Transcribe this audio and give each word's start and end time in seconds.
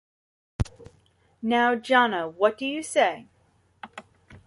Now, 1.43 1.75
Jana, 1.75 2.27
what 2.27 2.57
do 2.57 2.65
you 2.65 2.81
say? 2.81 3.27